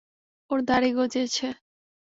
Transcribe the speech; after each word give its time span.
ওর 0.51 0.59
দাড়ি 0.67 0.89
গজিয়েছে। 0.97 1.47